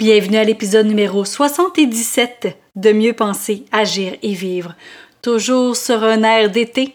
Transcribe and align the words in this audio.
Bienvenue 0.00 0.38
à 0.38 0.44
l'épisode 0.44 0.86
numéro 0.86 1.26
77 1.26 2.56
de 2.74 2.90
Mieux 2.90 3.12
penser, 3.12 3.66
agir 3.70 4.14
et 4.22 4.32
vivre. 4.32 4.74
Toujours 5.20 5.76
sur 5.76 6.02
un 6.02 6.22
air 6.22 6.50
d'été 6.50 6.94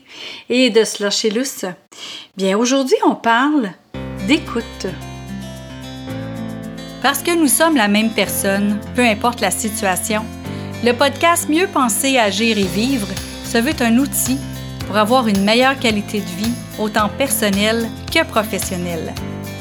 et 0.50 0.72
de 0.72 0.82
lousse. 1.30 1.66
Bien, 2.36 2.58
aujourd'hui, 2.58 2.96
on 3.06 3.14
parle 3.14 3.70
d'écoute. 4.28 4.88
Parce 7.04 7.22
que 7.22 7.38
nous 7.38 7.48
sommes 7.48 7.76
la 7.76 7.88
même 7.88 8.10
personne, 8.10 8.80
peu 8.96 9.04
importe 9.04 9.40
la 9.40 9.52
situation, 9.52 10.26
le 10.84 10.92
podcast 10.94 11.48
Mieux 11.48 11.68
penser, 11.68 12.18
agir 12.18 12.58
et 12.58 12.64
vivre 12.64 13.08
se 13.44 13.60
veut 13.60 13.80
un 13.82 14.00
outil 14.00 14.40
pour 14.88 14.98
avoir 14.98 15.28
une 15.28 15.44
meilleure 15.44 15.78
qualité 15.78 16.22
de 16.22 16.44
vie, 16.44 16.54
autant 16.80 17.10
personnelle 17.10 17.88
que 18.12 18.26
professionnelle. 18.26 19.14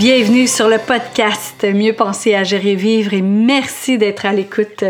Bienvenue 0.00 0.46
sur 0.46 0.66
le 0.66 0.78
podcast 0.78 1.62
Mieux 1.62 1.92
penser, 1.92 2.34
à 2.34 2.42
gérer, 2.42 2.74
vivre 2.74 3.12
et 3.12 3.20
merci 3.20 3.98
d'être 3.98 4.24
à 4.24 4.32
l'écoute. 4.32 4.82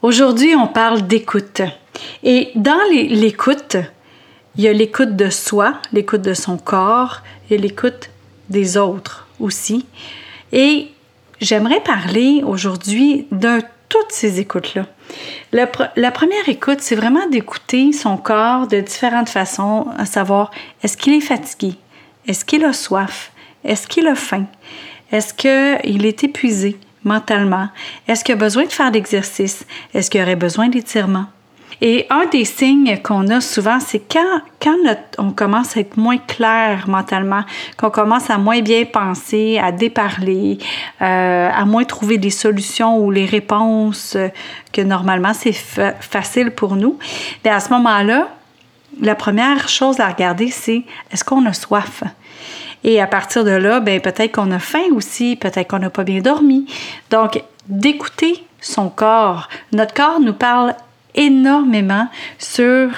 Aujourd'hui, 0.00 0.54
on 0.54 0.66
parle 0.66 1.02
d'écoute. 1.02 1.60
Et 2.22 2.52
dans 2.54 2.80
l'écoute, 2.90 3.76
il 4.56 4.64
y 4.64 4.68
a 4.68 4.72
l'écoute 4.72 5.14
de 5.14 5.28
soi, 5.28 5.74
l'écoute 5.92 6.22
de 6.22 6.32
son 6.32 6.56
corps 6.56 7.18
et 7.50 7.58
l'écoute 7.58 8.08
des 8.48 8.78
autres 8.78 9.28
aussi. 9.38 9.84
Et 10.52 10.88
j'aimerais 11.42 11.80
parler 11.80 12.42
aujourd'hui 12.46 13.26
de 13.30 13.60
toutes 13.90 14.10
ces 14.10 14.40
écoutes-là. 14.40 14.86
La, 15.52 15.70
la, 15.96 16.10
première 16.10 16.48
écoute, 16.48 16.78
c'est 16.80 16.96
vraiment 16.96 17.28
d'écouter 17.28 17.92
son 17.92 18.16
corps 18.16 18.68
de 18.68 18.80
différentes 18.80 19.28
façons, 19.28 19.88
à 19.98 20.06
savoir, 20.06 20.50
est-ce 20.82 20.96
qu'il 20.96 21.12
est 21.12 21.20
fatigué? 21.20 21.74
Est-ce 22.26 22.46
qu'il 22.46 22.64
a 22.64 22.72
soif? 22.72 23.31
Est-ce 23.64 23.86
qu'il 23.86 24.06
a 24.06 24.14
faim? 24.14 24.46
Est-ce 25.10 25.34
qu'il 25.34 26.06
est 26.06 26.24
épuisé 26.24 26.78
mentalement? 27.04 27.68
Est-ce 28.08 28.24
qu'il 28.24 28.34
a 28.34 28.38
besoin 28.38 28.64
de 28.64 28.72
faire 28.72 28.90
d'exercice? 28.90 29.66
Est-ce 29.94 30.10
qu'il 30.10 30.22
aurait 30.22 30.36
besoin 30.36 30.68
d'étirement? 30.68 31.26
Et 31.84 32.06
un 32.10 32.26
des 32.26 32.44
signes 32.44 32.98
qu'on 33.02 33.28
a 33.28 33.40
souvent, 33.40 33.80
c'est 33.80 34.02
quand, 34.08 34.70
on 35.18 35.32
commence 35.32 35.76
à 35.76 35.80
être 35.80 35.96
moins 35.96 36.18
clair 36.18 36.84
mentalement, 36.86 37.42
qu'on 37.76 37.90
commence 37.90 38.30
à 38.30 38.38
moins 38.38 38.60
bien 38.60 38.84
penser, 38.84 39.58
à 39.60 39.72
déparler, 39.72 40.58
euh, 41.00 41.50
à 41.52 41.64
moins 41.64 41.82
trouver 41.82 42.18
des 42.18 42.30
solutions 42.30 42.98
ou 42.98 43.10
les 43.10 43.26
réponses 43.26 44.16
que 44.72 44.80
normalement 44.80 45.34
c'est 45.34 45.52
facile 45.52 46.52
pour 46.52 46.76
nous, 46.76 47.00
bien 47.42 47.56
à 47.56 47.60
ce 47.60 47.70
moment-là, 47.70 48.28
la 49.00 49.16
première 49.16 49.68
chose 49.68 49.98
à 49.98 50.08
regarder, 50.08 50.50
c'est 50.50 50.84
est-ce 51.10 51.24
qu'on 51.24 51.44
a 51.46 51.52
soif? 51.52 52.04
Et 52.84 53.00
à 53.00 53.06
partir 53.06 53.44
de 53.44 53.50
là, 53.50 53.80
ben, 53.80 54.00
peut-être 54.00 54.32
qu'on 54.32 54.50
a 54.50 54.58
faim 54.58 54.92
aussi, 54.94 55.36
peut-être 55.36 55.68
qu'on 55.68 55.78
n'a 55.78 55.90
pas 55.90 56.04
bien 56.04 56.20
dormi. 56.20 56.66
Donc, 57.10 57.42
d'écouter 57.68 58.44
son 58.60 58.88
corps. 58.88 59.48
Notre 59.72 59.94
corps 59.94 60.20
nous 60.20 60.32
parle 60.32 60.74
énormément 61.14 62.08
sur 62.38 62.90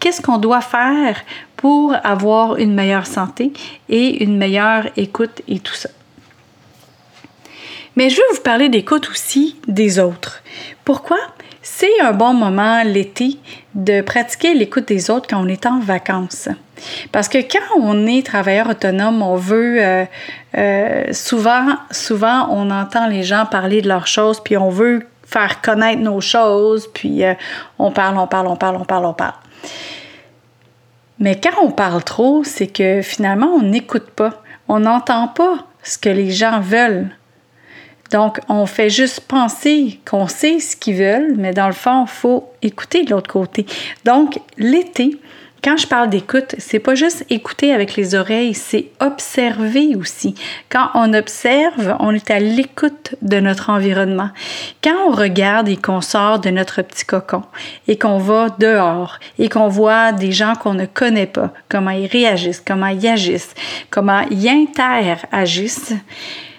qu'est-ce 0.00 0.20
qu'on 0.20 0.38
doit 0.38 0.60
faire 0.60 1.20
pour 1.56 1.94
avoir 2.04 2.56
une 2.56 2.74
meilleure 2.74 3.06
santé 3.06 3.52
et 3.88 4.22
une 4.22 4.36
meilleure 4.36 4.86
écoute 4.96 5.42
et 5.48 5.60
tout 5.60 5.74
ça. 5.74 5.88
Mais 7.94 8.10
je 8.10 8.16
veux 8.16 8.36
vous 8.36 8.42
parler 8.42 8.68
d'écoute 8.68 9.08
aussi 9.10 9.56
des 9.68 9.98
autres. 9.98 10.42
Pourquoi? 10.84 11.18
C'est 11.60 12.00
un 12.00 12.12
bon 12.12 12.34
moment 12.34 12.82
l'été 12.82 13.38
de 13.74 14.00
pratiquer 14.00 14.54
l'écoute 14.54 14.88
des 14.88 15.10
autres 15.10 15.28
quand 15.28 15.44
on 15.44 15.48
est 15.48 15.66
en 15.66 15.78
vacances. 15.78 16.48
Parce 17.10 17.28
que 17.28 17.38
quand 17.38 17.78
on 17.78 18.06
est 18.06 18.26
travailleur 18.26 18.70
autonome, 18.70 19.22
on 19.22 19.36
veut 19.36 19.76
euh, 19.80 20.04
euh, 20.56 21.04
souvent, 21.12 21.76
souvent, 21.90 22.48
on 22.50 22.70
entend 22.70 23.06
les 23.06 23.22
gens 23.22 23.46
parler 23.46 23.82
de 23.82 23.88
leurs 23.88 24.06
choses, 24.06 24.40
puis 24.42 24.56
on 24.56 24.68
veut 24.68 25.06
faire 25.24 25.60
connaître 25.60 26.00
nos 26.00 26.20
choses, 26.20 26.88
puis 26.92 27.24
euh, 27.24 27.34
on 27.78 27.90
parle, 27.90 28.18
on 28.18 28.26
parle, 28.26 28.46
on 28.48 28.56
parle, 28.56 28.76
on 28.76 28.84
parle, 28.84 29.06
on 29.06 29.14
parle. 29.14 29.34
Mais 31.18 31.40
quand 31.40 31.62
on 31.62 31.70
parle 31.70 32.02
trop, 32.02 32.42
c'est 32.44 32.66
que 32.66 33.00
finalement, 33.02 33.46
on 33.46 33.62
n'écoute 33.62 34.10
pas. 34.10 34.42
On 34.68 34.80
n'entend 34.80 35.28
pas 35.28 35.66
ce 35.82 35.98
que 35.98 36.08
les 36.08 36.30
gens 36.30 36.60
veulent. 36.60 37.10
Donc, 38.10 38.40
on 38.48 38.66
fait 38.66 38.90
juste 38.90 39.20
penser 39.20 40.00
qu'on 40.08 40.28
sait 40.28 40.60
ce 40.60 40.76
qu'ils 40.76 40.96
veulent, 40.96 41.34
mais 41.36 41.52
dans 41.52 41.66
le 41.66 41.72
fond, 41.72 42.04
il 42.04 42.10
faut 42.10 42.52
écouter 42.60 43.04
de 43.04 43.10
l'autre 43.10 43.30
côté. 43.30 43.64
Donc, 44.04 44.38
l'été, 44.58 45.18
quand 45.62 45.76
je 45.76 45.86
parle 45.86 46.10
d'écoute, 46.10 46.56
c'est 46.58 46.80
pas 46.80 46.96
juste 46.96 47.24
écouter 47.30 47.72
avec 47.72 47.94
les 47.94 48.16
oreilles, 48.16 48.52
c'est 48.52 48.86
observer 48.98 49.94
aussi. 49.94 50.34
Quand 50.68 50.88
on 50.94 51.14
observe, 51.14 51.96
on 52.00 52.12
est 52.12 52.32
à 52.32 52.40
l'écoute 52.40 53.14
de 53.22 53.38
notre 53.38 53.70
environnement. 53.70 54.30
Quand 54.82 54.96
on 55.06 55.12
regarde 55.12 55.68
et 55.68 55.76
qu'on 55.76 56.00
sort 56.00 56.40
de 56.40 56.50
notre 56.50 56.82
petit 56.82 57.04
cocon 57.04 57.44
et 57.86 57.96
qu'on 57.96 58.18
va 58.18 58.48
dehors 58.58 59.20
et 59.38 59.48
qu'on 59.48 59.68
voit 59.68 60.10
des 60.10 60.32
gens 60.32 60.54
qu'on 60.56 60.74
ne 60.74 60.86
connaît 60.86 61.26
pas, 61.26 61.52
comment 61.68 61.90
ils 61.90 62.06
réagissent, 62.06 62.62
comment 62.66 62.88
ils 62.88 63.06
agissent, 63.06 63.54
comment 63.88 64.22
ils 64.32 64.48
interagissent, 64.48 65.94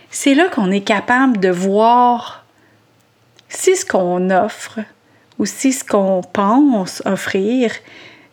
c'est 0.10 0.34
là 0.34 0.48
qu'on 0.48 0.72
est 0.72 0.82
capable 0.82 1.40
de 1.40 1.50
voir 1.50 2.46
si 3.50 3.76
ce 3.76 3.86
qu'on 3.86 4.30
offre 4.30 4.80
ou 5.40 5.46
si 5.46 5.74
ce 5.74 5.84
qu'on 5.84 6.22
pense 6.22 7.02
offrir 7.06 7.72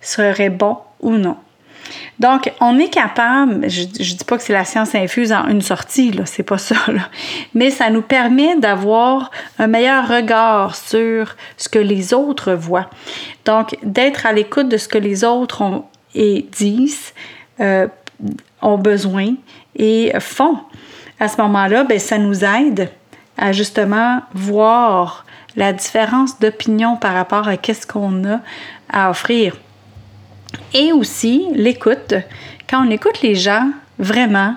serait 0.00 0.50
bon 0.50 0.78
ou 1.00 1.12
non. 1.12 1.36
Donc, 2.18 2.52
on 2.60 2.78
est 2.78 2.90
capable, 2.90 3.68
je 3.68 3.82
ne 3.82 3.86
dis 3.86 4.24
pas 4.26 4.36
que 4.36 4.42
c'est 4.42 4.52
la 4.52 4.64
science 4.64 4.94
infuse 4.94 5.32
en 5.32 5.48
une 5.48 5.62
sortie, 5.62 6.12
là, 6.12 6.26
c'est 6.26 6.42
pas 6.42 6.58
ça, 6.58 6.76
mais 7.54 7.70
ça 7.70 7.90
nous 7.90 8.02
permet 8.02 8.56
d'avoir 8.56 9.30
un 9.58 9.66
meilleur 9.66 10.06
regard 10.06 10.76
sur 10.76 11.34
ce 11.56 11.68
que 11.68 11.78
les 11.78 12.12
autres 12.12 12.52
voient. 12.52 12.90
Donc, 13.44 13.76
d'être 13.82 14.26
à 14.26 14.32
l'écoute 14.32 14.68
de 14.68 14.76
ce 14.76 14.86
que 14.86 14.98
les 14.98 15.24
autres 15.24 15.62
ont 15.62 15.84
et 16.14 16.46
disent, 16.52 17.14
euh, 17.60 17.88
ont 18.60 18.78
besoin 18.78 19.34
et 19.76 20.12
font 20.20 20.58
à 21.20 21.28
ce 21.28 21.40
moment-là, 21.40 21.84
ben, 21.84 21.98
ça 21.98 22.18
nous 22.18 22.44
aide 22.44 22.90
à 23.36 23.52
justement 23.52 24.22
voir 24.34 25.24
la 25.56 25.72
différence 25.72 26.38
d'opinion 26.38 26.96
par 26.96 27.14
rapport 27.14 27.46
à 27.46 27.56
qu'est-ce 27.56 27.86
qu'on 27.86 28.24
a 28.24 28.40
à 28.90 29.10
offrir. 29.10 29.56
Et 30.74 30.92
aussi 30.92 31.46
l'écoute. 31.54 32.14
Quand 32.68 32.86
on 32.86 32.90
écoute 32.90 33.22
les 33.22 33.34
gens 33.34 33.70
vraiment, 33.98 34.54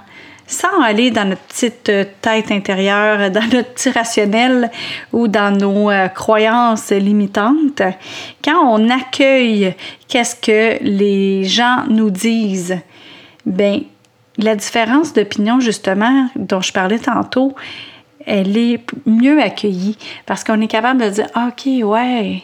sans 0.48 0.82
aller 0.82 1.12
dans 1.12 1.26
notre 1.26 1.42
petite 1.42 1.92
tête 2.22 2.52
intérieure, 2.52 3.32
dans 3.32 3.48
notre 3.52 3.74
petit 3.74 3.90
rationnel 3.90 4.72
ou 5.12 5.28
dans 5.28 5.56
nos 5.56 5.90
euh, 5.90 6.08
croyances 6.08 6.92
limitantes, 6.92 7.82
quand 8.44 8.60
on 8.66 8.90
accueille 8.90 9.76
qu'est-ce 10.08 10.36
que 10.36 10.84
les 10.84 11.44
gens 11.44 11.84
nous 11.90 12.10
disent, 12.10 12.78
ben 13.46 13.82
la 14.38 14.56
différence 14.56 15.14
d'opinion, 15.14 15.60
justement, 15.60 16.28
dont 16.36 16.62
je 16.62 16.74
parlais 16.74 17.00
tantôt, 17.00 17.54
elle 18.26 18.58
est 18.58 18.80
mieux 19.06 19.42
accueillie 19.42 19.98
parce 20.26 20.44
qu'on 20.44 20.60
est 20.62 20.68
capable 20.68 21.02
de 21.02 21.10
dire 21.10 21.28
OK, 21.36 21.68
ouais, 21.84 22.42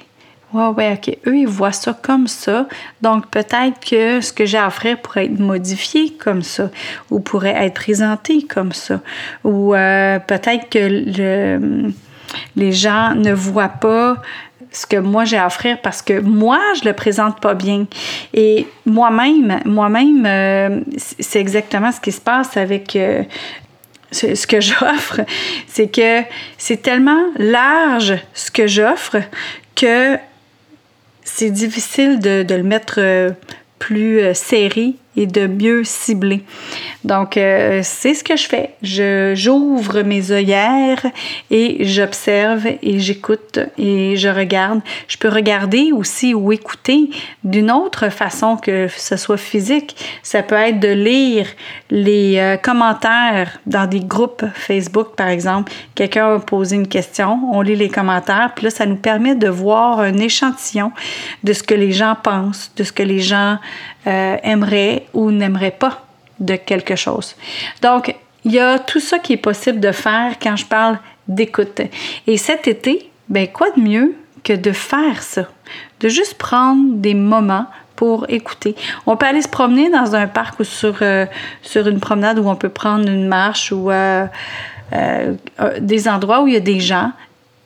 ouais, 0.53 0.67
ouais, 0.67 0.93
OK, 0.93 1.17
eux, 1.27 1.37
ils 1.37 1.47
voient 1.47 1.71
ça 1.71 1.97
comme 1.99 2.27
ça. 2.27 2.67
Donc, 3.01 3.27
peut-être 3.27 3.79
que 3.79 4.21
ce 4.21 4.33
que 4.33 4.45
j'ai 4.45 4.57
à 4.57 4.67
offrir 4.67 4.99
pourrait 4.99 5.25
être 5.25 5.39
modifié 5.39 6.13
comme 6.13 6.41
ça 6.41 6.69
ou 7.09 7.19
pourrait 7.19 7.55
être 7.65 7.75
présenté 7.75 8.43
comme 8.43 8.71
ça. 8.71 9.01
Ou 9.43 9.73
euh, 9.73 10.19
peut-être 10.19 10.69
que 10.69 10.79
le, 10.79 11.91
les 12.55 12.71
gens 12.71 13.15
ne 13.15 13.33
voient 13.33 13.69
pas 13.69 14.17
ce 14.71 14.85
que 14.85 14.97
moi 14.97 15.25
j'ai 15.25 15.37
à 15.37 15.47
offrir 15.47 15.81
parce 15.81 16.01
que 16.01 16.19
moi, 16.19 16.59
je 16.79 16.87
le 16.87 16.93
présente 16.93 17.39
pas 17.39 17.53
bien. 17.53 17.85
Et 18.33 18.67
moi-même, 18.85 19.59
moi-même, 19.65 20.25
euh, 20.25 20.81
c'est 20.97 21.39
exactement 21.39 21.91
ce 21.91 21.99
qui 21.99 22.11
se 22.11 22.21
passe 22.21 22.55
avec 22.57 22.95
euh, 22.95 23.23
ce, 24.11 24.45
que 24.47 24.61
j'offre. 24.61 25.21
C'est 25.67 25.93
que 25.93 26.21
c'est 26.57 26.81
tellement 26.81 27.25
large 27.37 28.17
ce 28.33 28.51
que 28.51 28.67
j'offre 28.67 29.17
que 29.75 30.17
c'est 31.39 31.51
difficile 31.51 32.19
de, 32.19 32.45
le 32.53 32.63
mettre 32.63 32.95
euh, 32.97 33.31
plus 33.79 34.19
serré 34.33 34.95
et 35.15 35.25
de 35.25 35.47
mieux 35.47 35.83
cibler. 35.83 36.43
Donc, 37.03 37.37
euh, 37.37 37.81
c'est 37.83 38.13
ce 38.13 38.23
que 38.23 38.35
je 38.35 38.47
fais. 38.47 38.75
Je, 38.81 39.33
j'ouvre 39.35 40.01
mes 40.01 40.31
œillères 40.31 41.05
et 41.49 41.85
j'observe 41.85 42.67
et 42.81 42.99
j'écoute 42.99 43.59
et 43.77 44.15
je 44.17 44.29
regarde. 44.29 44.81
Je 45.07 45.17
peux 45.17 45.29
regarder 45.29 45.91
aussi 45.91 46.33
ou 46.33 46.51
écouter 46.51 47.09
d'une 47.43 47.71
autre 47.71 48.09
façon 48.09 48.57
que 48.57 48.87
ce 48.95 49.17
soit 49.17 49.37
physique. 49.37 49.95
Ça 50.23 50.43
peut 50.43 50.55
être 50.55 50.79
de 50.79 50.89
lire 50.89 51.47
les 51.89 52.37
euh, 52.37 52.57
commentaires 52.57 53.59
dans 53.65 53.87
des 53.87 54.01
groupes 54.01 54.45
Facebook, 54.53 55.15
par 55.15 55.29
exemple. 55.29 55.71
Quelqu'un 55.95 56.35
a 56.35 56.39
posé 56.39 56.75
une 56.75 56.87
question, 56.87 57.39
on 57.51 57.61
lit 57.61 57.75
les 57.75 57.89
commentaires, 57.89 58.51
puis 58.55 58.65
là, 58.65 58.69
ça 58.69 58.85
nous 58.85 58.95
permet 58.95 59.35
de 59.35 59.47
voir 59.47 59.99
un 59.99 60.17
échantillon 60.17 60.91
de 61.43 61.53
ce 61.53 61.63
que 61.63 61.73
les 61.73 61.91
gens 61.91 62.15
pensent, 62.21 62.71
de 62.75 62.83
ce 62.83 62.91
que 62.91 63.03
les 63.03 63.19
gens 63.19 63.57
euh, 64.07 64.37
aimeraient 64.43 64.98
ou 65.13 65.31
n'aimeraient 65.31 65.71
pas 65.71 66.05
de 66.39 66.55
quelque 66.55 66.95
chose. 66.95 67.35
Donc, 67.81 68.15
il 68.45 68.53
y 68.53 68.59
a 68.59 68.79
tout 68.79 68.99
ça 68.99 69.19
qui 69.19 69.33
est 69.33 69.37
possible 69.37 69.79
de 69.79 69.91
faire 69.91 70.37
quand 70.41 70.55
je 70.55 70.65
parle 70.65 70.99
d'écoute. 71.27 71.81
Et 72.27 72.37
cet 72.37 72.67
été, 72.67 73.09
ben 73.27 73.47
quoi 73.47 73.71
de 73.71 73.81
mieux 73.81 74.15
que 74.43 74.53
de 74.53 74.71
faire 74.71 75.21
ça, 75.21 75.47
de 75.99 76.09
juste 76.09 76.35
prendre 76.35 76.95
des 76.95 77.13
moments 77.13 77.65
pour 77.95 78.25
écouter. 78.29 78.75
On 79.05 79.17
peut 79.17 79.25
aller 79.25 79.41
se 79.41 79.49
promener 79.49 79.89
dans 79.89 80.15
un 80.15 80.27
parc 80.27 80.61
ou 80.61 80.63
sur, 80.63 80.99
euh, 81.01 81.25
sur 81.61 81.85
une 81.87 81.99
promenade 81.99 82.39
où 82.39 82.47
on 82.47 82.55
peut 82.55 82.69
prendre 82.69 83.09
une 83.09 83.27
marche 83.27 83.73
ou 83.73 83.91
euh, 83.91 84.25
des 85.79 86.07
endroits 86.07 86.41
où 86.41 86.47
il 86.47 86.53
y 86.53 86.57
a 86.57 86.61
des 86.61 86.79
gens, 86.79 87.11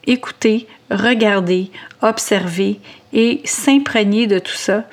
écouter, 0.08 0.68
regarder, 0.90 1.70
observer 2.02 2.80
et 3.14 3.42
s'imprégner 3.46 4.26
de 4.26 4.40
tout 4.40 4.56
ça 4.56 4.84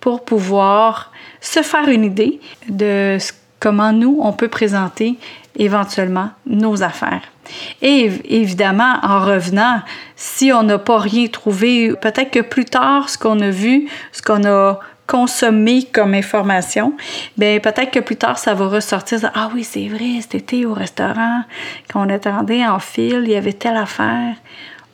pour 0.00 0.22
pouvoir 0.22 1.10
se 1.44 1.62
faire 1.62 1.88
une 1.88 2.04
idée 2.04 2.40
de 2.68 3.18
comment 3.60 3.92
nous, 3.92 4.18
on 4.20 4.32
peut 4.32 4.48
présenter 4.48 5.16
éventuellement 5.56 6.30
nos 6.46 6.82
affaires. 6.82 7.22
Et 7.82 8.10
évidemment, 8.24 8.94
en 9.02 9.20
revenant, 9.20 9.82
si 10.16 10.52
on 10.52 10.62
n'a 10.62 10.78
pas 10.78 10.98
rien 10.98 11.26
trouvé, 11.28 11.92
peut-être 12.00 12.30
que 12.30 12.40
plus 12.40 12.64
tard, 12.64 13.10
ce 13.10 13.18
qu'on 13.18 13.38
a 13.40 13.50
vu, 13.50 13.88
ce 14.12 14.22
qu'on 14.22 14.44
a 14.44 14.80
consommé 15.06 15.84
comme 15.92 16.14
information, 16.14 16.94
bien 17.36 17.60
peut-être 17.60 17.90
que 17.90 18.00
plus 18.00 18.16
tard, 18.16 18.38
ça 18.38 18.54
va 18.54 18.66
ressortir. 18.68 19.18
Ah 19.34 19.50
oui, 19.54 19.62
c'est 19.62 19.88
vrai, 19.88 20.20
cet 20.22 20.34
été 20.34 20.64
au 20.64 20.72
restaurant, 20.72 21.42
quand 21.92 22.06
on 22.06 22.08
attendait 22.08 22.66
en 22.66 22.78
fil, 22.78 23.20
il 23.24 23.30
y 23.30 23.36
avait 23.36 23.52
telle 23.52 23.76
affaire. 23.76 24.34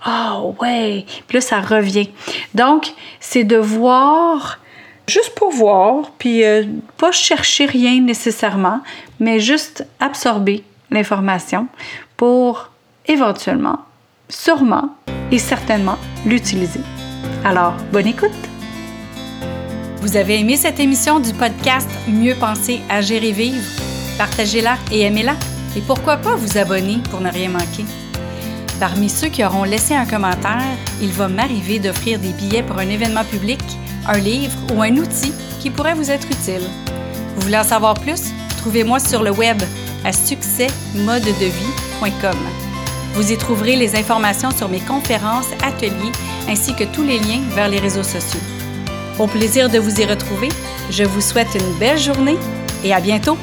Ah 0.04 0.40
ouais, 0.60 1.06
puis 1.28 1.36
là, 1.36 1.40
ça 1.40 1.60
revient. 1.60 2.10
Donc, 2.54 2.92
c'est 3.20 3.44
de 3.44 3.56
voir 3.56 4.58
juste 5.10 5.34
pour 5.34 5.50
voir, 5.50 6.12
puis 6.18 6.44
euh, 6.44 6.64
pas 6.96 7.12
chercher 7.12 7.66
rien 7.66 8.00
nécessairement, 8.00 8.80
mais 9.18 9.40
juste 9.40 9.86
absorber 9.98 10.64
l'information 10.90 11.66
pour 12.16 12.70
éventuellement, 13.06 13.80
sûrement 14.28 14.94
et 15.32 15.38
certainement 15.38 15.98
l'utiliser. 16.24 16.80
Alors, 17.44 17.74
bonne 17.92 18.06
écoute! 18.06 18.30
Vous 20.00 20.16
avez 20.16 20.38
aimé 20.38 20.56
cette 20.56 20.80
émission 20.80 21.20
du 21.20 21.34
podcast 21.34 21.90
Mieux 22.08 22.34
penser, 22.36 22.80
agir 22.88 23.22
et 23.22 23.32
vivre? 23.32 23.68
Partagez-la 24.16 24.76
et 24.92 25.00
aimez-la. 25.02 25.34
Et 25.76 25.80
pourquoi 25.80 26.16
pas 26.16 26.36
vous 26.36 26.56
abonner 26.56 26.98
pour 27.10 27.20
ne 27.20 27.30
rien 27.30 27.50
manquer? 27.50 27.84
Parmi 28.78 29.10
ceux 29.10 29.28
qui 29.28 29.44
auront 29.44 29.64
laissé 29.64 29.94
un 29.94 30.06
commentaire, 30.06 30.76
il 31.02 31.10
va 31.12 31.28
m'arriver 31.28 31.78
d'offrir 31.78 32.18
des 32.18 32.32
billets 32.32 32.62
pour 32.62 32.78
un 32.78 32.88
événement 32.88 33.24
public 33.24 33.60
un 34.10 34.18
livre 34.18 34.58
ou 34.74 34.82
un 34.82 34.96
outil 34.96 35.32
qui 35.60 35.70
pourrait 35.70 35.94
vous 35.94 36.10
être 36.10 36.26
utile. 36.26 36.68
Vous 37.36 37.42
voulez 37.42 37.58
en 37.58 37.64
savoir 37.64 37.94
plus? 37.94 38.32
Trouvez-moi 38.58 38.98
sur 38.98 39.22
le 39.22 39.30
web 39.30 39.62
à 40.04 40.12
succèsmodedevie.com. 40.12 42.36
Vous 43.14 43.32
y 43.32 43.38
trouverez 43.38 43.76
les 43.76 43.94
informations 43.96 44.50
sur 44.50 44.68
mes 44.68 44.80
conférences, 44.80 45.46
ateliers 45.62 46.10
ainsi 46.48 46.74
que 46.74 46.82
tous 46.84 47.04
les 47.04 47.20
liens 47.20 47.42
vers 47.54 47.68
les 47.68 47.78
réseaux 47.78 48.02
sociaux. 48.02 48.40
Au 49.18 49.28
plaisir 49.28 49.70
de 49.70 49.78
vous 49.78 50.00
y 50.00 50.04
retrouver, 50.04 50.48
je 50.90 51.04
vous 51.04 51.20
souhaite 51.20 51.54
une 51.54 51.78
belle 51.78 51.98
journée 51.98 52.38
et 52.82 52.92
à 52.92 53.00
bientôt! 53.00 53.38